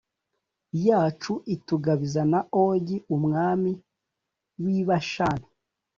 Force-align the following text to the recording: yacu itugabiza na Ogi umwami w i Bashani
yacu 0.87 1.33
itugabiza 1.55 2.21
na 2.31 2.39
Ogi 2.65 2.97
umwami 3.15 3.71
w 4.61 4.63
i 4.77 4.79
Bashani 4.87 5.47